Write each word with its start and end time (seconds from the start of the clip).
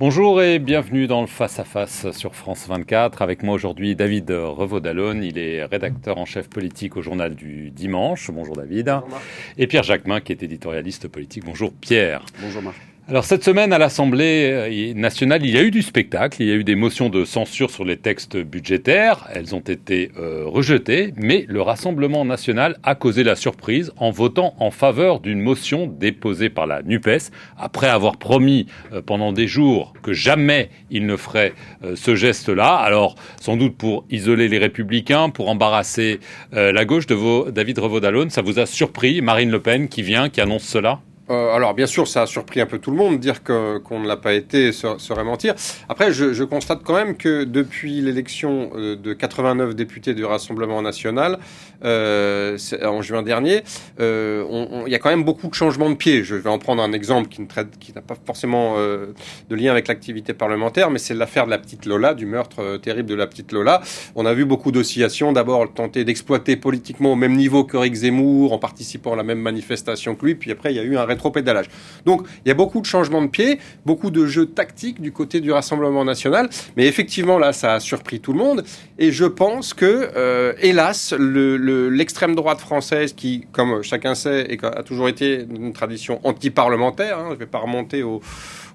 Bonjour 0.00 0.40
et 0.40 0.60
bienvenue 0.60 1.08
dans 1.08 1.22
le 1.22 1.26
Face 1.26 1.58
à 1.58 1.64
Face 1.64 2.12
sur 2.12 2.36
France 2.36 2.68
24. 2.68 3.20
Avec 3.20 3.42
moi 3.42 3.56
aujourd'hui 3.56 3.96
David 3.96 4.30
Revaud-Dallon. 4.30 5.22
Il 5.22 5.38
est 5.38 5.64
rédacteur 5.64 6.18
en 6.18 6.24
chef 6.24 6.48
politique 6.48 6.96
au 6.96 7.02
journal 7.02 7.34
du 7.34 7.72
dimanche. 7.72 8.30
Bonjour 8.30 8.54
David. 8.54 8.86
Bonjour 8.86 9.20
et 9.56 9.66
Pierre 9.66 9.82
Jacquemin 9.82 10.20
qui 10.20 10.30
est 10.30 10.40
éditorialiste 10.44 11.08
politique. 11.08 11.44
Bonjour 11.44 11.72
Pierre. 11.72 12.24
Bonjour 12.40 12.62
Marc. 12.62 12.76
Alors 13.10 13.24
cette 13.24 13.42
semaine 13.42 13.72
à 13.72 13.78
l'Assemblée 13.78 14.50
euh, 14.52 14.92
nationale, 14.92 15.42
il 15.42 15.50
y 15.50 15.56
a 15.56 15.62
eu 15.62 15.70
du 15.70 15.80
spectacle, 15.80 16.42
il 16.42 16.48
y 16.48 16.52
a 16.52 16.54
eu 16.54 16.62
des 16.62 16.74
motions 16.74 17.08
de 17.08 17.24
censure 17.24 17.70
sur 17.70 17.86
les 17.86 17.96
textes 17.96 18.36
budgétaires, 18.36 19.26
elles 19.32 19.54
ont 19.54 19.60
été 19.60 20.12
euh, 20.18 20.42
rejetées, 20.44 21.14
mais 21.16 21.46
le 21.48 21.62
Rassemblement 21.62 22.26
national 22.26 22.76
a 22.82 22.94
causé 22.94 23.24
la 23.24 23.34
surprise 23.34 23.92
en 23.96 24.10
votant 24.10 24.54
en 24.58 24.70
faveur 24.70 25.20
d'une 25.20 25.40
motion 25.40 25.86
déposée 25.86 26.50
par 26.50 26.66
la 26.66 26.82
NUPES, 26.82 27.30
après 27.56 27.88
avoir 27.88 28.18
promis 28.18 28.66
euh, 28.92 29.00
pendant 29.00 29.32
des 29.32 29.46
jours 29.46 29.94
que 30.02 30.12
jamais 30.12 30.68
il 30.90 31.06
ne 31.06 31.16
ferait 31.16 31.54
ce 31.94 32.14
geste-là, 32.14 32.74
alors 32.74 33.14
sans 33.40 33.56
doute 33.56 33.78
pour 33.78 34.04
isoler 34.10 34.48
les 34.48 34.58
républicains, 34.58 35.30
pour 35.30 35.48
embarrasser 35.48 36.20
la 36.52 36.84
gauche 36.84 37.06
de 37.06 37.14
vos, 37.14 37.50
David 37.50 37.78
Revaud-Dallon, 37.78 38.28
ça 38.28 38.42
vous 38.42 38.58
a 38.58 38.66
surpris, 38.66 39.22
Marine 39.22 39.50
Le 39.50 39.60
Pen 39.60 39.88
qui 39.88 40.02
vient, 40.02 40.28
qui 40.28 40.40
annonce 40.40 40.64
cela? 40.64 41.00
Euh, 41.30 41.54
alors 41.54 41.74
bien 41.74 41.86
sûr, 41.86 42.08
ça 42.08 42.22
a 42.22 42.26
surpris 42.26 42.60
un 42.60 42.66
peu 42.66 42.78
tout 42.78 42.90
le 42.90 42.96
monde. 42.96 43.18
Dire 43.18 43.42
qu'on 43.42 44.00
ne 44.00 44.06
l'a 44.06 44.16
pas 44.16 44.34
été 44.34 44.72
serait 44.72 45.24
mentir. 45.24 45.54
Après, 45.88 46.12
je, 46.12 46.44
constate 46.44 46.82
quand 46.82 46.94
même 46.94 47.16
que 47.16 47.44
depuis 47.44 48.00
l'élection 48.00 48.70
euh, 48.74 48.96
de 48.96 49.12
89 49.12 49.74
députés 49.74 50.14
du 50.14 50.24
Rassemblement 50.24 50.80
national 50.80 51.38
euh, 51.84 52.56
en 52.82 53.02
juin 53.02 53.22
dernier, 53.22 53.62
il 53.98 54.84
y 54.88 54.94
a 54.94 54.98
quand 54.98 55.10
même 55.10 55.24
beaucoup 55.24 55.48
de 55.48 55.54
changements 55.54 55.90
de 55.90 55.94
pied. 55.94 56.24
Je 56.24 56.34
vais 56.34 56.48
en 56.48 56.58
prendre 56.58 56.82
un 56.82 56.92
exemple 56.92 57.28
qui 57.28 57.42
ne 57.42 57.46
traite, 57.46 57.78
qui 57.78 57.92
n'a 57.92 58.00
pas 58.00 58.16
forcément 58.24 58.76
de 58.78 59.54
lien 59.54 59.70
avec 59.70 59.88
l'activité 59.88 60.32
parlementaire, 60.32 60.90
mais 60.90 60.98
c'est 60.98 61.14
l'affaire 61.14 61.46
de 61.46 61.50
la 61.50 61.58
petite 61.58 61.86
Lola, 61.86 62.14
du 62.14 62.26
meurtre 62.26 62.78
terrible 62.78 63.08
de 63.08 63.14
la 63.14 63.26
petite 63.26 63.52
Lola. 63.52 63.82
On 64.14 64.24
a 64.26 64.32
vu 64.32 64.44
beaucoup 64.44 64.72
d'oscillations. 64.72 65.32
D'abord, 65.32 65.72
tenter 65.72 66.04
d'exploiter 66.04 66.56
politiquement 66.56 67.12
au 67.12 67.16
même 67.16 67.36
niveau 67.36 67.64
que 67.64 67.76
Rick 67.76 67.94
Zemmour, 67.94 68.52
en 68.52 68.58
participant 68.58 69.12
à 69.12 69.16
la 69.16 69.22
même 69.22 69.40
manifestation 69.40 70.14
que 70.14 70.24
lui. 70.24 70.34
Puis 70.34 70.50
après, 70.50 70.72
il 70.72 70.76
y 70.76 70.80
a 70.80 70.84
eu 70.84 70.96
un 70.96 71.04
pédalage. 71.30 71.66
Donc 72.04 72.26
il 72.44 72.48
y 72.48 72.50
a 72.50 72.54
beaucoup 72.54 72.80
de 72.80 72.86
changements 72.86 73.22
de 73.22 73.28
pied, 73.28 73.58
beaucoup 73.84 74.10
de 74.10 74.26
jeux 74.26 74.46
tactiques 74.46 75.00
du 75.00 75.12
côté 75.12 75.40
du 75.40 75.52
Rassemblement 75.52 76.04
national, 76.04 76.48
mais 76.76 76.86
effectivement 76.86 77.38
là 77.38 77.52
ça 77.52 77.74
a 77.74 77.80
surpris 77.80 78.20
tout 78.20 78.32
le 78.32 78.38
monde 78.38 78.64
et 78.98 79.12
je 79.12 79.24
pense 79.24 79.74
que 79.74 80.10
euh, 80.16 80.52
hélas 80.60 81.14
l'extrême 81.18 82.34
droite 82.34 82.60
française 82.60 83.12
qui, 83.12 83.46
comme 83.52 83.82
chacun 83.82 84.14
sait, 84.14 84.58
a 84.62 84.82
toujours 84.82 85.08
été 85.08 85.46
une 85.50 85.72
tradition 85.72 86.20
anti-parlementaire, 86.24 87.18
hein, 87.18 87.26
je 87.28 87.34
ne 87.34 87.38
vais 87.38 87.46
pas 87.46 87.58
remonter 87.58 88.02
au 88.02 88.20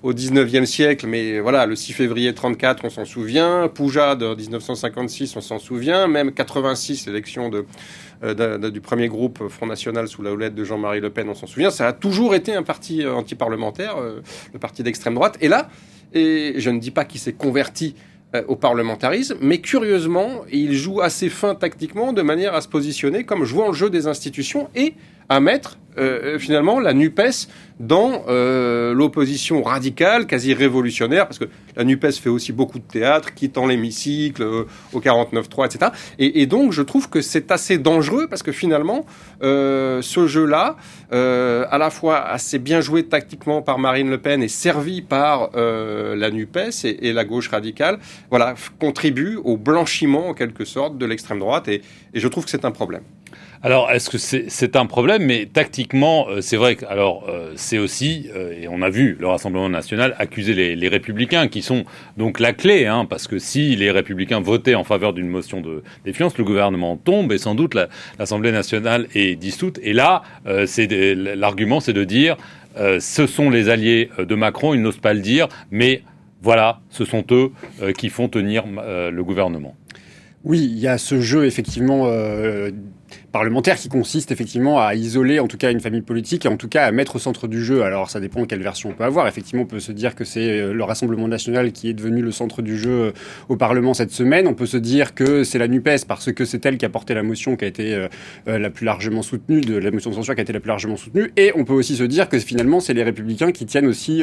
au 0.04 0.12
19e 0.12 0.66
siècle, 0.66 1.08
mais 1.08 1.40
voilà, 1.40 1.66
le 1.66 1.78
6 1.78 1.94
février 1.94 2.34
34, 2.34 2.84
on 2.84 2.90
s'en 2.90 3.06
souvient, 3.06 3.70
Poujade 3.74 4.20
de 4.20 4.36
1956, 4.36 5.38
on 5.38 5.42
s'en 5.42 5.60
souvient, 5.60 6.08
même 6.08 6.34
86, 6.34 7.08
l'élection 7.08 7.50
de, 7.50 7.66
euh, 8.24 8.70
du 8.70 8.80
premier 8.80 9.08
groupe 9.08 9.50
Front 9.50 9.66
National 9.66 10.08
sous 10.08 10.22
la 10.22 10.32
houlette 10.32 10.56
de 10.56 10.64
Jean-Marie 10.64 11.02
Le 11.02 11.10
Pen, 11.10 11.28
on 11.30 11.34
s'en 11.34 11.48
souvient, 11.48 11.72
ça 11.72 11.88
a 11.88 11.94
toujours 11.94 12.36
été 12.36 12.54
un 12.54 12.64
parti 12.64 13.04
euh, 13.04 13.14
anti-parlementaire, 13.14 13.98
euh, 13.98 14.22
le 14.54 14.60
parti 14.60 14.82
d'extrême 14.82 15.16
droite, 15.16 15.38
et 15.42 15.50
là, 15.50 15.70
je 16.14 16.70
ne 16.70 16.80
dis 16.80 16.92
pas 16.92 17.06
qu'il 17.06 17.20
s'est 17.20 17.34
converti 17.34 17.96
au 18.48 18.56
parlementarisme, 18.56 19.36
mais 19.42 19.60
curieusement, 19.60 20.44
il 20.52 20.74
joue 20.74 21.02
assez 21.02 21.30
fin 21.30 21.56
tactiquement 21.56 22.14
de 22.14 22.22
manière 22.22 22.54
à 22.54 22.62
se 22.62 22.68
positionner 22.68 23.24
comme 23.24 23.46
jouant 23.46 23.68
le 23.68 23.74
jeu 23.74 23.90
des 23.90 24.08
institutions 24.08 24.70
et 24.76 24.94
à 25.30 25.40
mettre 25.40 25.78
euh, 25.98 26.40
finalement 26.40 26.80
la 26.80 26.94
NUPES 26.94 27.48
dans 27.80 28.24
euh, 28.28 28.94
l'opposition 28.94 29.62
radicale, 29.62 30.26
quasi 30.26 30.54
révolutionnaire, 30.54 31.28
parce 31.28 31.38
que 31.38 31.46
la 31.76 31.84
NUPES 31.84 32.14
fait 32.14 32.30
aussi 32.30 32.52
beaucoup 32.52 32.80
de 32.80 32.84
théâtre, 32.84 33.34
quittant 33.34 33.68
l'hémicycle 33.68 34.42
euh, 34.42 34.64
au 34.94 35.00
49-3, 35.00 35.68
etc. 35.68 35.92
Et, 36.18 36.46
donc 36.46 36.72
je 36.72 36.82
trouve 36.82 37.10
que 37.10 37.22
c'est 37.22 37.52
assez 37.52 37.78
dangereux, 37.78 38.28
parce 38.28 38.42
que 38.44 38.52
finalement, 38.52 39.06
ce 39.42 40.26
jeu-là, 40.28 40.78
à 41.12 41.78
la 41.78 41.90
fois 41.90 42.24
assez 42.24 42.60
bien 42.60 42.82
joué 42.82 43.04
tactiquement 43.04 43.62
par 43.62 43.80
Marine 43.80 44.10
Le 44.10 44.18
Pen 44.18 44.42
et 44.44 44.48
servi 44.48 45.02
par 45.02 45.52
la 45.54 46.32
NUPES 46.32 46.86
et, 46.86 47.14
la 47.14 47.26
gauche 47.26 47.50
radicale, 47.50 48.00
voilà, 48.30 48.56
contribue 48.80 49.38
au 49.44 49.58
blanchiment 49.58 50.30
en 50.30 50.34
quelque 50.34 50.66
sorte 50.66 50.98
de 50.98 51.06
l'extrême 51.06 51.40
droite, 51.40 51.68
et 51.68 51.82
je 52.14 52.28
trouve 52.28 52.46
que 52.46 52.52
c'est 52.52 52.66
un 52.66 52.72
problème. 52.72 53.04
Alors, 53.66 53.90
est-ce 53.92 54.10
que 54.10 54.18
c'est 54.18 54.76
un 54.76 54.86
problème? 54.88 55.24
Mais 55.24 55.46
tactiquement, 55.46 56.28
euh, 56.28 56.42
c'est 56.42 56.58
vrai 56.58 56.76
que 56.76 56.86
alors 56.86 57.30
euh, 57.30 57.54
c'est 57.56 57.78
aussi, 57.78 58.30
euh, 58.36 58.52
et 58.62 58.68
on 58.68 58.82
a 58.82 58.90
vu 58.90 59.16
le 59.18 59.28
Rassemblement 59.28 59.70
national 59.70 60.16
accuser 60.20 60.76
les, 60.76 60.88
républicains, 60.90 61.48
qui 61.48 61.62
sont 61.62 61.86
donc 62.18 62.42
la 62.42 62.52
clé, 62.52 62.88
hein, 62.88 63.06
parce 63.10 63.26
que 63.26 63.40
si 63.40 63.78
les 63.78 63.90
républicains 63.90 64.42
votaient 64.42 64.76
en 64.76 64.84
faveur 64.84 65.14
d'une 65.14 65.30
motion 65.30 65.62
de 65.62 65.82
défiance, 66.04 66.38
le 66.38 66.44
gouvernement 66.44 66.98
tombe 66.98 67.32
et 67.32 67.38
sans 67.38 67.56
doute 67.56 67.78
l'Assemblée 68.20 68.52
nationale 68.52 69.08
est 69.16 69.38
dissoute. 69.38 69.80
Et 69.82 69.94
là, 69.94 70.24
l'argument, 70.46 71.80
c'est 71.80 71.94
de 71.94 72.04
dire, 72.04 72.36
ce 72.76 73.28
sont 73.28 73.50
les 73.50 73.70
alliés 73.70 74.10
de 74.18 74.36
Macron, 74.36 74.74
ils 74.74 74.82
n'osent 74.82 74.98
pas 74.98 75.14
le 75.14 75.22
dire, 75.22 75.48
mais 75.72 76.04
voilà, 76.42 76.82
ce 76.90 77.06
sont 77.06 77.24
eux 77.32 77.54
qui 77.98 78.10
font 78.10 78.28
tenir 78.28 78.66
le 78.68 79.22
gouvernement. 79.24 79.76
Oui, 80.44 80.60
il 80.60 80.78
y 80.78 80.90
a 80.90 80.98
ce 80.98 81.22
jeu 81.22 81.46
effectivement 81.46 82.10
parlementaire 83.34 83.78
qui 83.78 83.90
consiste 83.90 84.32
effectivement 84.32 84.80
à 84.80 84.94
isoler 84.94 85.40
en 85.40 85.48
tout 85.48 85.58
cas 85.58 85.72
une 85.72 85.80
famille 85.80 86.04
politique 86.04 86.46
et 86.46 86.48
en 86.48 86.56
tout 86.56 86.70
cas 86.70 86.86
à 86.86 86.92
mettre 86.92 87.16
au 87.16 87.20
centre 87.20 87.48
du 87.48 87.66
jeu. 87.66 87.82
Alors 87.82 88.12
ça 88.12 88.20
dépend 88.20 88.46
quelle 88.46 88.62
version 88.62 88.92
on 88.92 88.94
peut 88.94 89.04
avoir. 89.04 89.28
Effectivement, 89.28 89.64
on 89.64 89.66
peut 89.66 89.80
se 89.80 89.92
dire 89.92 90.14
que 90.14 90.24
c'est 90.24 90.62
euh, 90.62 90.72
le 90.72 90.84
Rassemblement 90.84 91.28
national 91.28 91.72
qui 91.72 91.90
est 91.90 91.94
devenu 91.94 92.22
le 92.22 92.32
centre 92.32 92.62
du 92.62 92.78
jeu 92.78 92.92
euh, 92.92 93.12
au 93.50 93.58
Parlement 93.58 93.96
cette 93.96 94.12
semaine. 94.12 94.48
On 94.48 94.54
peut 94.54 94.68
se 94.68 94.78
dire 94.78 95.16
que 95.16 95.44
c'est 95.44 95.58
la 95.58 95.68
NUPES 95.68 96.06
parce 96.08 96.32
que 96.32 96.46
c'est 96.46 96.64
elle 96.68 96.78
qui 96.78 96.86
a 96.86 96.90
porté 96.90 97.16
la 97.16 97.24
motion 97.24 97.56
qui 97.56 97.66
a 97.66 97.68
été 97.68 97.96
euh, 97.96 98.08
la 98.46 98.70
plus 98.70 98.86
largement 98.86 99.24
soutenue, 99.24 99.62
de 99.62 99.78
la 99.78 99.90
motion 99.90 100.12
de 100.12 100.16
censure 100.16 100.36
qui 100.36 100.42
a 100.42 100.44
été 100.44 100.54
la 100.54 100.60
plus 100.60 100.70
largement 100.70 100.96
soutenue. 100.96 101.34
Et 101.36 101.52
on 101.56 101.66
peut 101.66 101.74
aussi 101.74 101.96
se 101.96 102.04
dire 102.04 102.30
que 102.30 102.38
finalement 102.38 102.80
c'est 102.82 102.94
les 102.94 103.04
républicains 103.04 103.52
qui 103.52 103.66
tiennent 103.66 103.88
aussi 103.88 104.22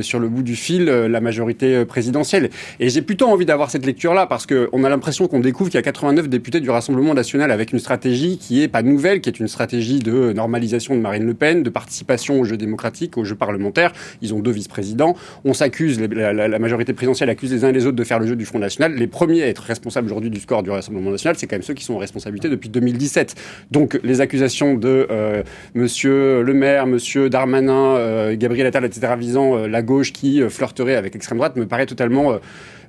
sur 0.00 0.18
le 0.18 0.28
bout 0.28 0.42
du 0.42 0.56
fil 0.56 0.86
la 0.86 1.20
majorité 1.20 1.84
présidentielle. 1.84 2.50
Et 2.80 2.88
j'ai 2.88 3.02
plutôt 3.02 3.28
envie 3.28 3.46
d'avoir 3.46 3.70
cette 3.70 3.86
lecture-là 3.86 4.26
parce 4.26 4.46
qu'on 4.46 4.84
a 4.84 4.88
l'impression 4.88 5.28
qu'on 5.28 5.40
découvre 5.40 5.70
qu'il 5.70 5.78
y 5.78 5.80
a 5.80 5.82
89 5.82 6.28
députés 6.28 6.60
du 6.60 6.70
Rassemblement 6.70 7.14
national 7.14 7.50
avec 7.50 7.72
une 7.72 7.78
stratégie 7.78 8.31
qui 8.38 8.62
est 8.62 8.68
pas 8.68 8.82
nouvelle, 8.82 9.20
qui 9.20 9.28
est 9.28 9.38
une 9.38 9.48
stratégie 9.48 9.98
de 9.98 10.32
normalisation 10.32 10.94
de 10.94 11.00
Marine 11.00 11.26
Le 11.26 11.34
Pen, 11.34 11.62
de 11.62 11.70
participation 11.70 12.40
au 12.40 12.44
jeu 12.44 12.56
démocratique, 12.56 13.16
au 13.16 13.24
jeu 13.24 13.34
parlementaire. 13.34 13.92
Ils 14.20 14.34
ont 14.34 14.40
deux 14.40 14.50
vice-présidents. 14.50 15.16
On 15.44 15.54
s'accuse, 15.54 16.00
la, 16.00 16.58
majorité 16.58 16.92
présidentielle 16.92 17.30
accuse 17.30 17.52
les 17.52 17.64
uns 17.64 17.68
et 17.68 17.72
les 17.72 17.86
autres 17.86 17.96
de 17.96 18.04
faire 18.04 18.18
le 18.18 18.26
jeu 18.26 18.36
du 18.36 18.44
Front 18.44 18.58
National. 18.58 18.94
Les 18.94 19.06
premiers 19.06 19.42
à 19.42 19.48
être 19.48 19.62
responsables 19.62 20.06
aujourd'hui 20.06 20.30
du 20.30 20.40
score 20.40 20.62
du 20.62 20.70
Rassemblement 20.70 21.10
National, 21.10 21.36
c'est 21.38 21.46
quand 21.46 21.56
même 21.56 21.62
ceux 21.62 21.74
qui 21.74 21.84
sont 21.84 21.94
en 21.94 21.98
responsabilité 21.98 22.48
depuis 22.48 22.68
2017. 22.68 23.34
Donc 23.70 23.98
les 24.02 24.20
accusations 24.20 24.74
de 24.74 25.06
euh, 25.10 25.42
Monsieur 25.74 26.42
Le 26.42 26.54
Maire, 26.54 26.86
Monsieur 26.86 27.28
Darmanin, 27.28 27.96
euh, 27.96 28.36
Gabriel 28.36 28.66
Attal, 28.66 28.84
etc., 28.84 29.14
visant 29.18 29.56
euh, 29.56 29.66
la 29.66 29.82
gauche 29.82 30.12
qui 30.12 30.42
flirterait 30.48 30.96
avec 30.96 31.14
l'extrême 31.14 31.38
droite, 31.38 31.56
me 31.56 31.66
paraît 31.66 31.86
totalement 31.86 32.32
euh, 32.32 32.38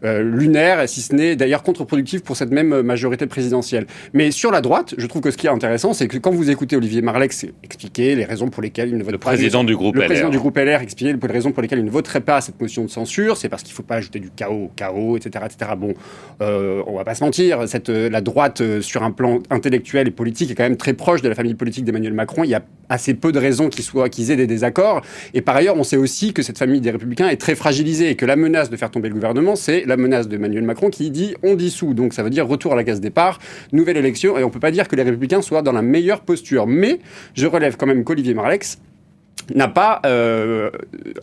lunaire, 0.04 0.88
si 0.88 1.02
ce 1.02 1.16
n'est 1.16 1.36
d'ailleurs 1.36 1.64
contre-productif 1.64 2.24
pour 2.24 2.36
cette 2.36 2.52
même 2.52 2.82
majorité 2.82 3.26
présidentielle. 3.26 3.86
Mais 4.14 4.32
sur 4.32 4.52
la 4.52 4.62
droite, 4.62 4.96
je 4.98 5.08
trouve 5.08 5.22
que 5.22 5.32
ce 5.32 5.38
qui 5.38 5.48
est 5.48 5.52
intéressant, 5.52 5.94
c'est 5.94 6.08
que 6.08 6.18
quand 6.18 6.32
vous 6.32 6.50
écoutez 6.50 6.76
Olivier 6.76 7.02
Marlex 7.02 7.46
expliquer 7.64 8.16
les 8.16 8.26
raisons 8.26 8.50
pour 8.50 8.62
lesquelles 8.62 8.90
il 8.90 8.98
ne 8.98 9.04
vote 9.04 9.14
le 9.14 9.18
président 9.18 9.64
du 9.64 9.76
groupe 9.76 9.96
le 9.96 10.02
LR. 10.02 10.08
président 10.08 10.30
du 10.30 10.40
groupe 10.40 10.58
LR 10.58 10.82
expliquer 10.82 11.14
les 11.14 11.34
raisons 11.34 11.52
pour 11.52 11.62
lesquelles 11.62 11.80
il 11.80 11.86
ne 11.86 11.92
voterait 11.92 12.22
pas 12.22 12.42
cette 12.42 12.60
motion 12.60 12.84
de 12.84 12.90
censure, 12.90 13.38
c'est 13.38 13.50
parce 13.50 13.64
qu'il 13.64 13.72
ne 13.72 13.76
faut 13.76 13.84
pas 13.84 13.96
ajouter 13.96 14.20
du 14.20 14.30
chaos 14.30 14.66
au 14.66 14.72
chaos, 14.76 15.18
etc., 15.18 15.46
etc. 15.46 15.72
Bon, 15.78 15.94
euh, 16.42 16.84
on 16.88 16.98
va 16.98 17.04
pas 17.04 17.16
se 17.16 17.24
mentir, 17.24 17.68
cette 17.68 17.90
euh, 17.90 18.10
la 18.10 18.22
droite 18.22 18.62
euh, 18.62 18.82
sur 18.82 19.04
un 19.04 19.12
plan 19.12 19.40
intellectuel 19.50 20.08
et 20.08 20.12
politique 20.12 20.52
est 20.52 20.56
quand 20.56 20.64
même 20.64 20.78
très 20.78 20.94
proche 20.94 21.22
de 21.22 21.30
la 21.30 21.36
famille 21.36 21.56
politique 21.56 21.86
d'Emmanuel 21.86 22.14
Macron. 22.14 22.44
Il 22.44 22.50
y 22.50 22.56
a 22.56 22.64
assez 22.90 23.14
peu 23.14 23.32
de 23.32 23.40
raisons 23.40 23.70
qu'ils 23.70 23.84
soient 23.84 24.10
qu'ils 24.10 24.32
aient 24.32 24.36
des 24.36 24.48
désaccords. 24.48 25.02
Et 25.34 25.42
par 25.42 25.56
ailleurs, 25.56 25.78
on 25.78 25.84
sait 25.84 25.98
aussi 25.98 26.34
que 26.34 26.42
cette 26.42 26.58
famille 26.58 26.82
des 26.82 26.92
Républicains 26.92 27.30
est 27.30 27.38
très 27.38 27.56
fragilisée 27.56 28.10
et 28.10 28.16
que 28.16 28.26
la 28.26 28.36
menace 28.36 28.70
de 28.70 28.76
faire 28.76 28.92
tomber 28.92 29.10
le 29.10 29.16
gouvernement, 29.16 29.56
c'est 29.56 29.86
la 29.94 29.98
menace 29.98 30.28
d'Emmanuel 30.28 30.64
Macron 30.64 30.90
qui 30.90 31.12
dit 31.12 31.36
on 31.44 31.54
dissout. 31.54 31.94
Donc 31.94 32.14
ça 32.14 32.24
veut 32.24 32.32
dire 32.32 32.48
retour 32.48 32.74
à 32.74 32.76
la 32.76 32.84
case 32.84 33.00
départ, 33.00 33.38
nouvelle 33.72 33.98
élection. 33.98 34.38
Et 34.40 34.44
on 34.44 34.50
peut 34.50 34.60
pas 34.60 34.72
dire 34.72 34.88
que 34.88 34.96
les 34.96 35.04
Républicains 35.04 35.44
soient 35.44 35.62
dans 35.62 35.72
la 35.72 35.84
meilleure 35.84 36.22
posture. 36.22 36.66
Mais 36.66 37.00
je 37.36 37.46
relève 37.46 37.78
quand 37.78 37.86
même 37.86 38.04
qu'Olivier 38.04 38.34
Marlex 38.34 38.80
n'a 39.56 39.68
pas 39.68 40.02
euh, 40.06 40.70